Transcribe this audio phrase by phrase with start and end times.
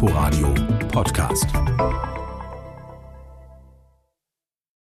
[0.00, 0.54] Inforadio
[0.92, 1.46] Podcast.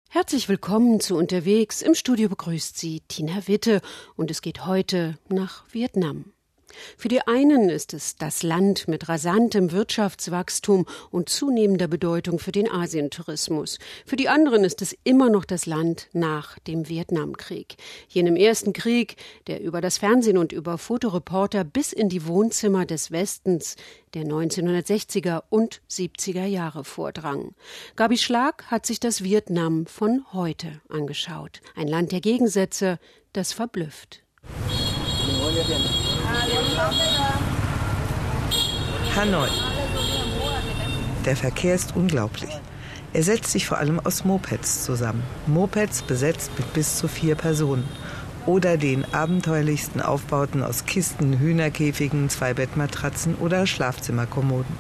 [0.08, 1.82] Herzlich willkommen zu Unterwegs.
[1.82, 3.82] Im Studio begrüßt Sie Tina Witte
[4.16, 6.26] und es geht heute nach Vietnam.
[6.98, 12.70] Für die einen ist es das Land mit rasantem Wirtschaftswachstum und zunehmender Bedeutung für den
[12.70, 13.80] Asientourismus.
[14.06, 17.78] Für die anderen ist es immer noch das Land nach dem Vietnamkrieg.
[18.08, 19.16] Jenem ersten Krieg,
[19.48, 23.76] der über das Fernsehen und über Fotoreporter bis in die Wohnzimmer des Westens
[24.14, 27.54] der 1960er und 70er Jahre vordrang.
[27.96, 31.62] Gabi Schlag hat sich das Vietnam von heute angeschaut.
[31.76, 33.00] Ein Land der Gegensätze,
[33.34, 34.24] das verblüfft.
[39.16, 39.50] Hanoi.
[41.26, 42.52] Der Verkehr ist unglaublich.
[43.12, 45.24] Er setzt sich vor allem aus Mopeds zusammen.
[45.48, 47.88] Mopeds besetzt mit bis zu vier Personen.
[48.46, 54.76] Oder den abenteuerlichsten Aufbauten aus Kisten, Hühnerkäfigen, Zweibettmatratzen oder Schlafzimmerkommoden.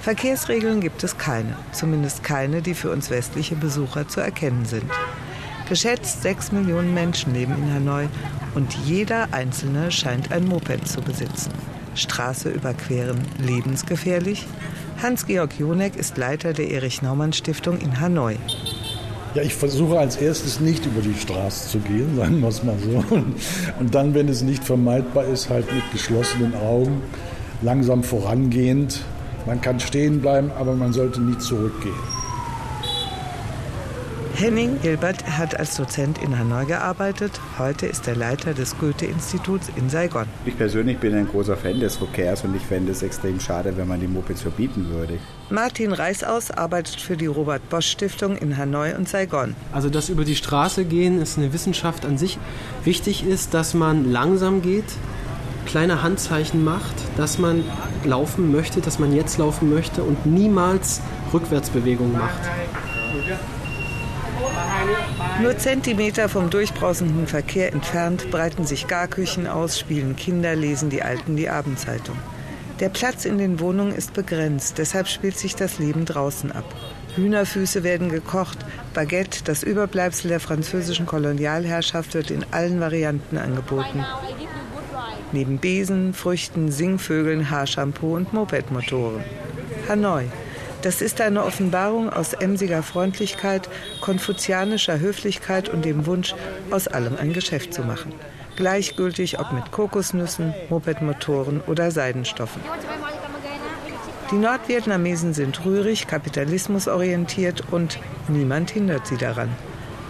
[0.00, 4.90] Verkehrsregeln gibt es keine, zumindest keine, die für uns westliche Besucher zu erkennen sind.
[5.68, 8.08] Geschätzt sechs Millionen Menschen leben in Hanoi
[8.54, 11.52] und jeder Einzelne scheint ein Moped zu besitzen.
[11.94, 14.46] Straße überqueren lebensgefährlich?
[15.02, 18.36] Hans-Georg Jonek ist Leiter der Erich-Naumann-Stiftung in Hanoi.
[19.34, 22.76] Ja, ich versuche als erstes nicht über die Straße zu gehen, sagen wir es mal
[22.78, 23.04] so.
[23.78, 27.02] Und dann, wenn es nicht vermeidbar ist, halt mit geschlossenen Augen,
[27.60, 29.02] langsam vorangehend.
[29.46, 32.17] Man kann stehen bleiben, aber man sollte nie zurückgehen.
[34.38, 37.40] Henning Gilbert hat als Dozent in Hanoi gearbeitet.
[37.58, 40.26] Heute ist er Leiter des Goethe-Instituts in Saigon.
[40.46, 43.88] Ich persönlich bin ein großer Fan des Verkehrs und ich fände es extrem schade, wenn
[43.88, 45.18] man die Mopeds verbieten würde.
[45.50, 49.56] Martin Reisaus arbeitet für die Robert-Bosch-Stiftung in Hanoi und Saigon.
[49.72, 52.38] Also das über die Straße gehen ist eine Wissenschaft an sich.
[52.84, 54.84] Wichtig ist, dass man langsam geht,
[55.66, 57.64] kleine Handzeichen macht, dass man
[58.04, 61.00] laufen möchte, dass man jetzt laufen möchte und niemals
[61.32, 62.48] Rückwärtsbewegungen macht.
[65.40, 71.36] Nur Zentimeter vom durchbrausenden Verkehr entfernt breiten sich Garküchen aus, spielen Kinder, lesen die Alten
[71.36, 72.16] die Abendzeitung.
[72.80, 76.64] Der Platz in den Wohnungen ist begrenzt, deshalb spielt sich das Leben draußen ab.
[77.14, 78.58] Hühnerfüße werden gekocht,
[78.94, 84.04] Baguette, das Überbleibsel der französischen Kolonialherrschaft, wird in allen Varianten angeboten.
[85.30, 89.22] Neben Besen, Früchten, Singvögeln, Haarshampoo und Mopedmotoren.
[89.88, 90.24] Hanoi,
[90.82, 93.68] das ist eine Offenbarung aus emsiger Freundlichkeit,
[94.00, 96.34] konfuzianischer Höflichkeit und dem Wunsch,
[96.70, 98.12] aus allem ein Geschäft zu machen.
[98.56, 102.62] Gleichgültig ob mit Kokosnüssen, Mopedmotoren oder Seidenstoffen.
[104.30, 109.48] Die Nordvietnamesen sind rührig, kapitalismusorientiert und niemand hindert sie daran.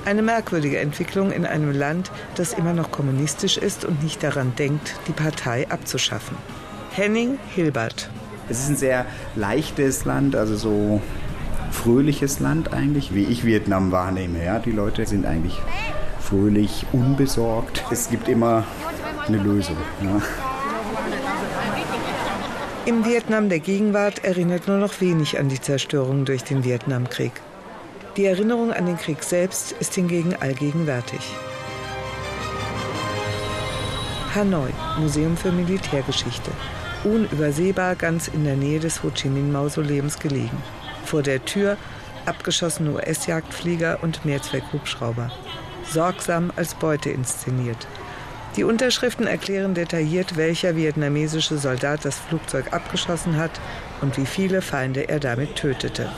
[0.05, 4.95] Eine merkwürdige Entwicklung in einem Land, das immer noch kommunistisch ist und nicht daran denkt,
[5.07, 6.37] die Partei abzuschaffen.
[6.93, 8.11] Henning Hilbert
[8.49, 11.03] es ist ein sehr leichtes Land, also so
[11.71, 14.45] fröhliches Land eigentlich, wie ich Vietnam wahrnehme.
[14.45, 15.59] Ja, die Leute sind eigentlich
[16.21, 17.85] fröhlich, unbesorgt.
[17.91, 18.65] Es gibt immer
[19.27, 19.77] eine Lösung.
[20.03, 20.21] Ja.
[22.87, 27.33] Im Vietnam der Gegenwart erinnert nur noch wenig an die Zerstörung durch den Vietnamkrieg.
[28.17, 31.21] Die Erinnerung an den Krieg selbst ist hingegen allgegenwärtig.
[34.35, 36.51] Hanoi, Museum für Militärgeschichte
[37.05, 40.63] unübersehbar ganz in der Nähe des Ho Chi Minh Mausoleums gelegen.
[41.05, 41.77] Vor der Tür
[42.27, 45.31] abgeschossene US-Jagdflieger und Mehrzweckhubschrauber.
[45.91, 47.87] Sorgsam als Beute inszeniert.
[48.57, 53.61] Die Unterschriften erklären detailliert, welcher vietnamesische Soldat das Flugzeug abgeschossen hat
[54.01, 56.11] und wie viele Feinde er damit tötete.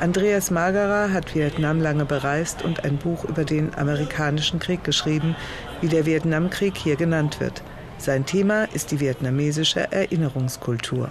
[0.00, 5.34] Andreas Margerer hat Vietnam lange bereist und ein Buch über den amerikanischen Krieg geschrieben,
[5.80, 7.62] wie der Vietnamkrieg hier genannt wird.
[7.98, 11.10] Sein Thema ist die vietnamesische Erinnerungskultur.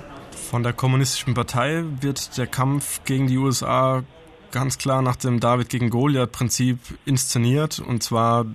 [0.49, 4.03] Von der Kommunistischen Partei wird der Kampf gegen die USA
[4.51, 7.79] ganz klar nach dem David gegen Goliath-Prinzip inszeniert.
[7.79, 8.45] Und zwar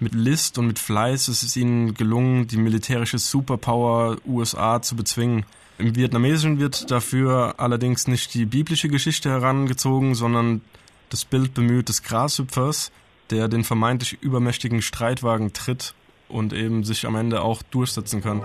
[0.00, 5.46] mit List und mit Fleiß ist es ihnen gelungen, die militärische Superpower USA zu bezwingen.
[5.78, 10.60] Im Vietnamesischen wird dafür allerdings nicht die biblische Geschichte herangezogen, sondern
[11.08, 12.92] das Bild bemüht des Grashüpfers,
[13.30, 15.94] der den vermeintlich übermächtigen Streitwagen tritt
[16.32, 18.42] und eben sich am Ende auch durchsetzen kann.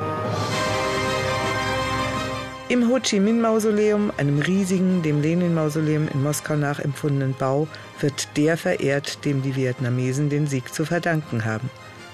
[2.70, 7.66] Im Ho Chi Minh Mausoleum, einem riesigen, dem Lenin Mausoleum in Moskau nachempfundenen Bau,
[8.02, 11.70] wird der verehrt, dem die Vietnamesen den Sieg zu verdanken haben.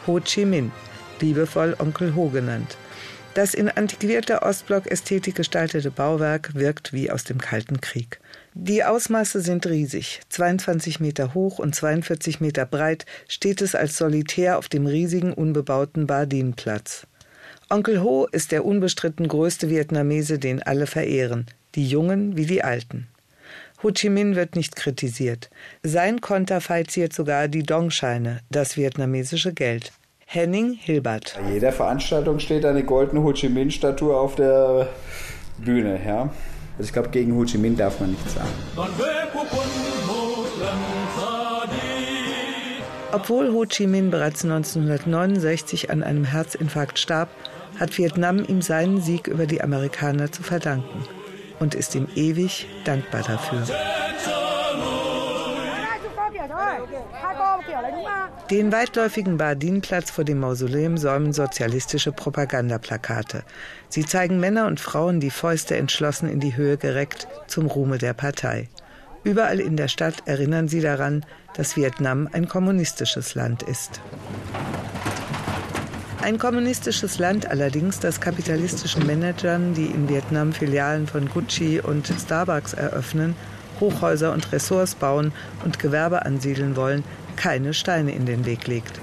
[0.06, 0.72] Ho Chi Minh,
[1.22, 2.78] liebevoll Onkel Ho genannt.
[3.34, 8.20] Das in antiquierter Ostblock-Ästhetik gestaltete Bauwerk wirkt wie aus dem Kalten Krieg.
[8.56, 10.22] Die Ausmaße sind riesig.
[10.30, 16.06] 22 Meter hoch und 42 Meter breit steht es als Solitär auf dem riesigen unbebauten
[16.06, 17.08] Bardinplatz.
[17.72, 23.08] Onkel Ho ist der unbestritten größte Vietnamese, den alle verehren, die Jungen wie die Alten.
[23.82, 25.50] Ho Chi Minh wird nicht kritisiert.
[25.82, 29.92] Sein Konterfei ziert sogar die Dongscheine, das vietnamesische Geld.
[30.28, 31.36] Henning Hilbert.
[31.42, 34.90] Bei jeder Veranstaltung steht eine goldene Ho Chi Minh-Statue auf der
[35.58, 36.00] Bühne.
[36.06, 36.32] Ja?
[36.78, 38.50] Also ich glaube, gegen Ho Chi Minh darf man nichts sagen.
[43.12, 47.30] Obwohl Ho Chi Minh bereits 1969 an einem Herzinfarkt starb,
[47.80, 51.06] hat Vietnam ihm seinen Sieg über die Amerikaner zu verdanken
[51.60, 53.64] und ist ihm ewig dankbar dafür.
[58.50, 63.44] Den weitläufigen Bardinplatz vor dem Mausoleum säumen sozialistische Propagandaplakate.
[63.90, 68.14] Sie zeigen Männer und Frauen die Fäuste entschlossen in die Höhe gereckt zum Ruhme der
[68.14, 68.70] Partei.
[69.24, 71.26] Überall in der Stadt erinnern sie daran,
[71.56, 74.02] dass Vietnam ein kommunistisches Land ist.
[76.22, 82.74] Ein kommunistisches Land allerdings, das kapitalistischen Managern, die in Vietnam Filialen von Gucci und Starbucks
[82.74, 83.36] eröffnen,
[83.84, 85.34] Hochhäuser und Ressorts bauen
[85.66, 87.04] und Gewerbe ansiedeln wollen,
[87.36, 88.94] keine Steine in den Weg legt.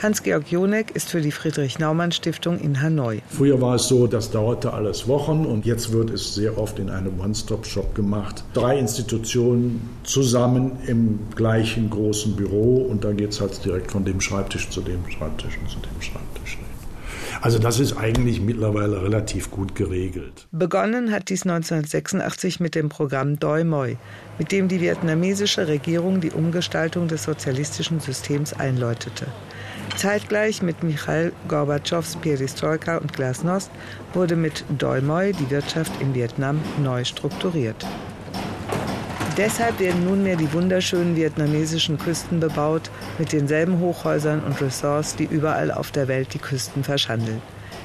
[0.00, 3.20] Hans-Georg Jonek ist für die Friedrich-Naumann-Stiftung in Hanoi.
[3.30, 6.88] Früher war es so, das dauerte alles Wochen und jetzt wird es sehr oft in
[6.88, 8.44] einem One-Stop-Shop gemacht.
[8.54, 14.20] Drei Institutionen zusammen im gleichen großen Büro und da geht es halt direkt von dem
[14.20, 16.27] Schreibtisch zu dem Schreibtisch und zu dem Schreibtisch.
[17.40, 20.48] Also das ist eigentlich mittlerweile relativ gut geregelt.
[20.50, 23.96] Begonnen hat dies 1986 mit dem Programm Doi Moi,
[24.38, 29.26] mit dem die vietnamesische Regierung die Umgestaltung des sozialistischen Systems einläutete.
[29.96, 33.70] Zeitgleich mit Michail Gorbatschows Perestroika und Glasnost
[34.14, 37.86] wurde mit Doi Moi die Wirtschaft in Vietnam neu strukturiert.
[39.38, 45.70] Deshalb werden nunmehr die wunderschönen vietnamesischen Küsten bebaut, mit denselben Hochhäusern und Resorts, die überall
[45.70, 47.40] auf der Welt die Küsten verschandeln.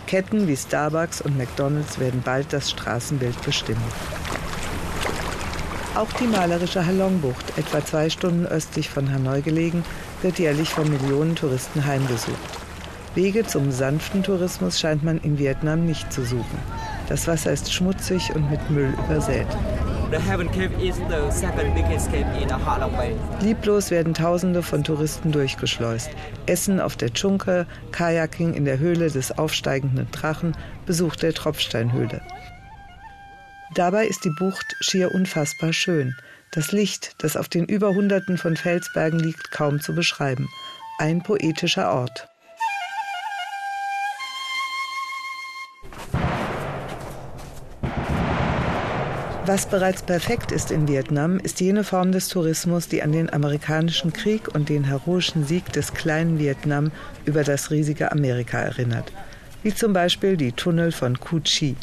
[0.08, 3.84] Ketten wie Starbucks und McDonald's werden bald das Straßenbild bestimmen.
[5.94, 9.86] Auch die malerische Halongbucht, etwa zwei Stunden östlich von Hanoi gelegen,
[10.24, 12.34] wird jährlich von Millionen Touristen heimgesucht.
[13.14, 16.58] Wege zum sanften Tourismus scheint man in Vietnam nicht zu suchen.
[17.10, 19.46] Das Wasser ist schmutzig und mit Müll übersät.
[23.42, 26.12] Lieblos werden Tausende von Touristen durchgeschleust.
[26.46, 30.56] Essen auf der Chunke, Kajaking in der Höhle des aufsteigenden Drachen,
[30.86, 32.22] Besuch der Tropfsteinhöhle.
[33.74, 36.16] Dabei ist die Bucht schier unfassbar schön.
[36.52, 40.48] Das Licht, das auf den über Hunderten von Felsbergen liegt, kaum zu beschreiben.
[41.00, 42.28] Ein poetischer Ort.
[49.46, 54.14] Was bereits perfekt ist in Vietnam, ist jene Form des Tourismus, die an den amerikanischen
[54.14, 56.92] Krieg und den heroischen Sieg des kleinen Vietnam
[57.26, 59.12] über das riesige Amerika erinnert
[59.64, 61.76] wie zum Beispiel die Tunnel von Cu Chi.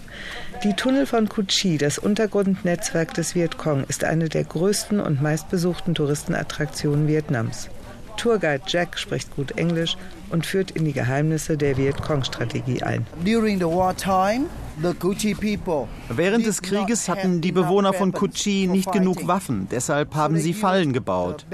[0.62, 5.95] Die Tunnel von Cu Chi, das Untergrundnetzwerk des Vietcong, ist eine der größten und meistbesuchten
[5.95, 7.71] Touristenattraktionen Vietnams.
[8.20, 9.96] Tourguide Jack spricht gut Englisch
[10.28, 13.06] und führt in die Geheimnisse der Vietcong-Strategie ein.
[13.25, 14.46] During the wartime,
[16.08, 20.93] Während des Krieges hatten die Bewohner von Kuchi nicht genug Waffen, deshalb haben sie Fallen
[20.93, 21.44] gebaut.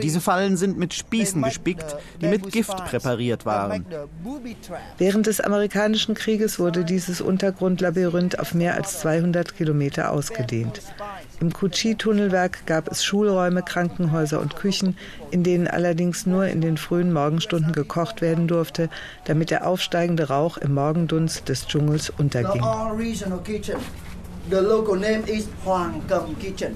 [0.00, 3.84] Diese Fallen sind mit Spießen gespickt, die mit Gift präpariert waren.
[4.98, 10.80] Während des amerikanischen Krieges wurde dieses Untergrundlabyrinth auf mehr als 200 Kilometer ausgedehnt.
[11.42, 14.96] Im Kuchi-Tunnelwerk gab es Schulräume, Krankenhäuser und Küchen,
[15.32, 18.88] in denen allerdings nur in den frühen Morgenstunden gekocht werden durfte,
[19.24, 22.62] damit der aufsteigende Rauch im Morgendunst des Dschungels unterging.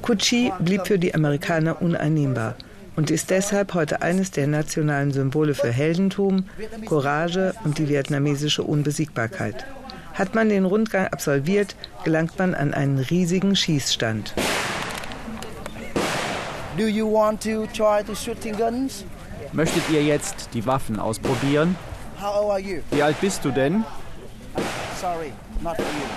[0.02, 2.56] Kuchi blieb für die Amerikaner uneinnehmbar
[2.96, 6.46] und ist deshalb heute eines der nationalen Symbole für Heldentum,
[6.87, 9.64] Courage und die vietnamesische Unbesiegbarkeit.
[10.16, 14.32] Hat man den Rundgang absolviert, gelangt man an einen riesigen Schießstand.
[19.52, 21.76] Möchtet ihr jetzt die Waffen ausprobieren?
[22.90, 23.85] Wie alt bist du denn?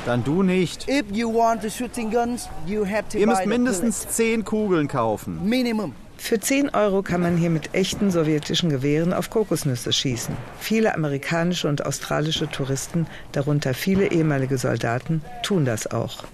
[0.05, 0.87] Dann du nicht.
[0.87, 1.03] Ihr
[3.27, 5.47] müsst mindestens zehn Kugeln kaufen.
[5.47, 5.93] Minimum.
[6.19, 10.35] Für 10 Euro kann man hier mit echten sowjetischen Gewehren auf Kokosnüsse schießen.
[10.59, 16.25] Viele amerikanische und australische Touristen, darunter viele ehemalige Soldaten, tun das auch.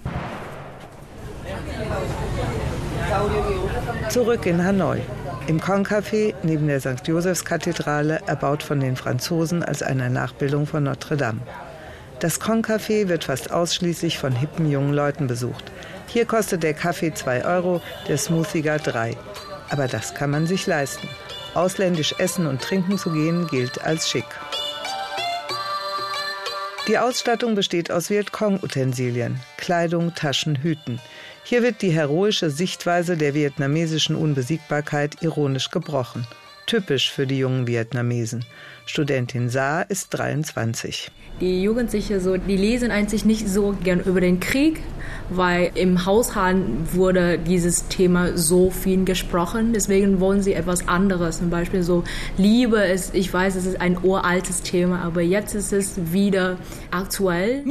[4.10, 5.00] Zurück in Hanoi.
[5.46, 7.06] Im Kong-Café neben der St.
[7.06, 11.40] Josephs-Kathedrale, erbaut von den Franzosen als eine Nachbildung von Notre Dame.
[12.18, 15.70] Das Kong-Café wird fast ausschließlich von hippen jungen Leuten besucht.
[16.08, 19.16] Hier kostet der Kaffee 2 Euro, der Smoothie gar 3.
[19.68, 21.08] Aber das kann man sich leisten.
[21.54, 24.26] Ausländisch essen und trinken zu gehen gilt als schick.
[26.88, 31.00] Die Ausstattung besteht aus Vietcong-Utensilien, Kleidung, Taschen, Hüten.
[31.42, 36.26] Hier wird die heroische Sichtweise der vietnamesischen Unbesiegbarkeit ironisch gebrochen.
[36.66, 38.44] Typisch für die jungen Vietnamesen.
[38.86, 41.12] Studentin Sa ist 23.
[41.40, 44.80] Die Jugendlichen so, die lesen eigentlich nicht so gern über den Krieg,
[45.30, 46.56] weil im Haushalt
[46.92, 49.74] wurde dieses Thema so viel gesprochen.
[49.74, 51.38] Deswegen wollen sie etwas anderes.
[51.38, 52.02] Zum Beispiel so
[52.36, 56.58] Liebe ist, ich weiß, es ist ein uraltes Thema, aber jetzt ist es wieder
[56.90, 57.64] aktuell.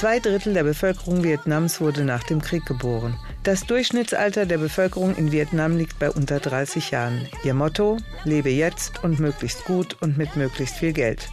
[0.00, 3.18] Zwei Drittel der Bevölkerung Vietnams wurde nach dem Krieg geboren.
[3.42, 7.26] Das Durchschnittsalter der Bevölkerung in Vietnam liegt bei unter 30 Jahren.
[7.42, 11.26] Ihr Motto: Lebe jetzt und möglichst gut und mit möglichst viel Geld.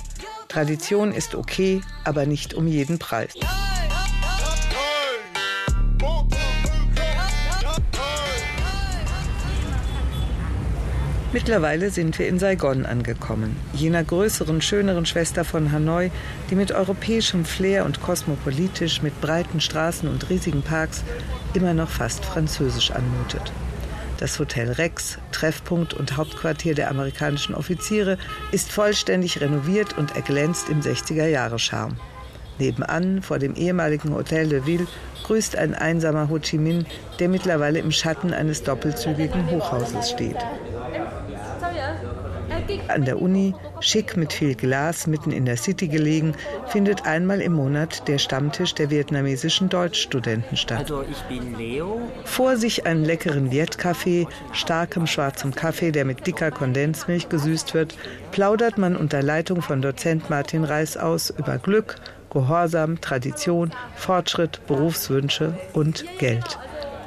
[0.48, 3.34] Tradition ist okay, aber nicht um jeden Preis.
[11.34, 16.10] Mittlerweile sind wir in Saigon angekommen, jener größeren, schöneren Schwester von Hanoi,
[16.50, 21.04] die mit europäischem Flair und kosmopolitisch, mit breiten Straßen und riesigen Parks
[21.54, 23.52] immer noch fast französisch anmutet.
[24.20, 28.18] Das Hotel Rex, Treffpunkt und Hauptquartier der amerikanischen Offiziere,
[28.52, 31.98] ist vollständig renoviert und erglänzt im 60er-Jahre-Charme.
[32.58, 34.88] Nebenan, vor dem ehemaligen Hotel de Ville,
[35.24, 36.86] grüßt ein einsamer Ho Chi Minh,
[37.20, 40.38] der mittlerweile im Schatten eines doppelzügigen Hochhauses steht.
[42.90, 46.34] An der Uni, schick mit viel Glas, mitten in der City gelegen,
[46.68, 50.80] findet einmal im Monat der Stammtisch der vietnamesischen Deutschstudenten statt.
[50.80, 52.02] Also ich bin Leo.
[52.26, 57.98] Vor sich einen leckeren Viet-Kaffee, starkem schwarzem Kaffee, der mit dicker Kondensmilch gesüßt wird,
[58.32, 61.96] plaudert man unter Leitung von Dozent Martin Reis aus über Glück,
[62.30, 66.60] Gehorsam, Tradition, Fortschritt, Berufswünsche und Geld.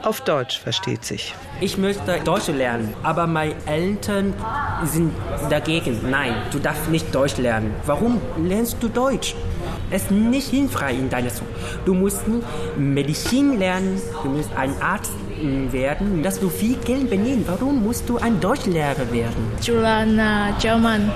[0.02, 1.34] Auf Deutsch versteht sich.
[1.60, 4.32] Ich möchte Deutsch lernen, aber meine Eltern
[4.84, 5.12] sind
[5.50, 6.00] dagegen.
[6.10, 7.74] Nein, du darfst nicht Deutsch lernen.
[7.84, 9.34] Warum lernst du Deutsch?
[9.90, 11.80] Es ist nicht hilfreich in deiner Zukunft.
[11.84, 12.22] Du musst
[12.78, 15.12] Medizin lernen, du musst ein Arzt
[15.70, 17.44] werden, dass du viel Geld verdienen.
[17.46, 19.52] Warum musst du ein Deutschlehrer werden?
[19.68, 21.10] Uh, German.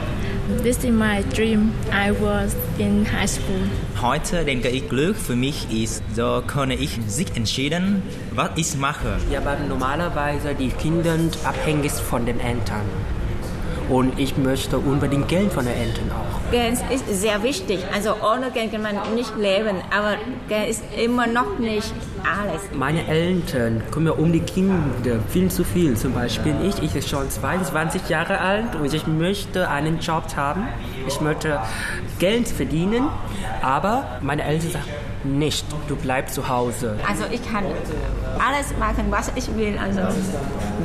[0.47, 1.73] This is my dream.
[1.91, 3.65] I was in high school.
[4.03, 8.03] Heute denke ich, Glück für mich ist, so kann ich sich entscheiden,
[8.35, 9.17] was ich mache.
[9.33, 12.85] Ja, aber normalerweise die Kinder abhängig von den Eltern.
[13.89, 16.51] Und ich möchte unbedingt Geld von den Eltern auch.
[16.51, 17.81] Geld ist sehr wichtig.
[17.95, 19.77] Also ohne Geld kann man nicht leben.
[19.95, 20.17] Aber
[20.49, 22.63] Geld ist immer noch nicht alles.
[22.73, 25.97] Meine Eltern kümmern um die Kinder viel zu viel.
[25.97, 30.67] Zum Beispiel ich, ich bin schon 22 Jahre alt und ich möchte einen Job haben.
[31.07, 31.61] Ich möchte
[32.19, 33.09] Geld verdienen.
[33.63, 34.85] Aber meine Eltern sagen,
[35.25, 35.65] nicht.
[35.89, 36.97] Du bleibst zu Hause.
[37.09, 37.65] Also ich kann
[38.39, 39.79] alles machen, was ich will.
[39.79, 40.01] Also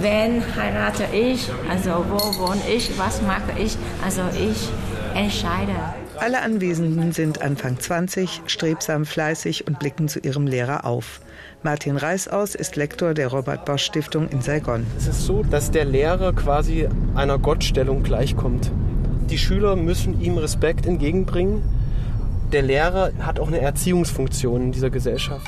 [0.01, 3.77] wenn heirate ich, also wo wohne ich, was mache ich.
[4.03, 4.69] Also ich
[5.15, 5.73] entscheide.
[6.17, 11.21] Alle Anwesenden sind Anfang 20, strebsam, fleißig und blicken zu ihrem Lehrer auf.
[11.63, 14.85] Martin Reisaus ist Lektor der Robert Bosch Stiftung in Saigon.
[14.97, 18.71] Es ist so, dass der Lehrer quasi einer Gottstellung gleichkommt.
[19.29, 21.63] Die Schüler müssen ihm Respekt entgegenbringen
[22.51, 25.47] der Lehrer hat auch eine Erziehungsfunktion in dieser Gesellschaft.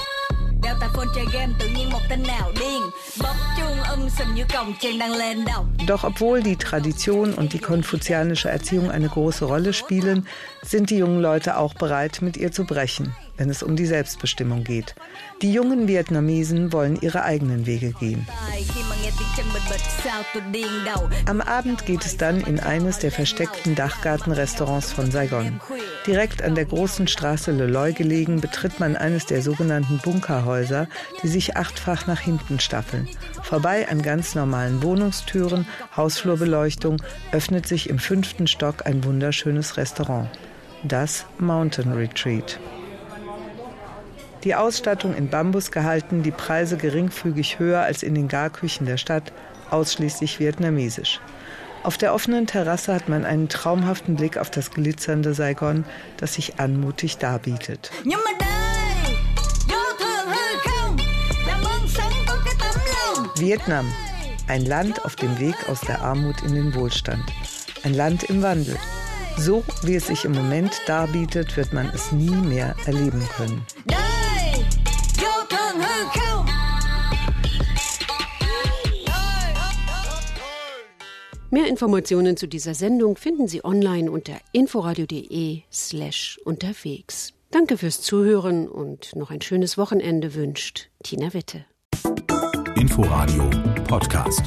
[5.88, 10.28] Doch obwohl die Tradition und die konfuzianische Erziehung eine große Rolle spielen,
[10.62, 14.64] sind die jungen Leute auch bereit, mit ihr zu brechen wenn es um die Selbstbestimmung
[14.64, 14.94] geht.
[15.42, 18.28] Die jungen Vietnamesen wollen ihre eigenen Wege gehen.
[21.26, 25.60] Am Abend geht es dann in eines der versteckten Dachgartenrestaurants von Saigon.
[26.06, 30.88] Direkt an der großen Straße Le Loi gelegen, betritt man eines der sogenannten Bunkerhäuser,
[31.24, 33.10] die sich achtfach nach hinten staffeln.
[33.42, 35.66] Vorbei an ganz normalen Wohnungstüren,
[35.98, 40.30] Hausflurbeleuchtung, öffnet sich im fünften Stock ein wunderschönes Restaurant.
[40.84, 42.60] Das Mountain Retreat.
[44.44, 49.32] Die Ausstattung in Bambus gehalten, die Preise geringfügig höher als in den Garküchen der Stadt,
[49.70, 51.20] ausschließlich vietnamesisch.
[51.84, 55.86] Auf der offenen Terrasse hat man einen traumhaften Blick auf das glitzernde Saigon,
[56.18, 57.92] das sich anmutig darbietet.
[63.36, 63.92] Vietnam,
[64.48, 67.24] ein Land auf dem Weg aus der Armut in den Wohlstand.
[67.84, 68.78] Ein Land im Wandel.
[69.38, 73.66] So wie es sich im Moment darbietet, wird man es nie mehr erleben können.
[81.54, 87.34] Mehr Informationen zu dieser Sendung finden Sie online unter inforadio.de slash unterwegs.
[87.52, 91.66] Danke fürs Zuhören und noch ein schönes Wochenende wünscht Tina Witte.
[92.76, 93.50] Inforadio
[93.84, 94.44] Podcast.